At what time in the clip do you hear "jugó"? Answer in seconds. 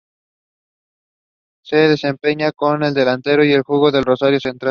3.63-3.91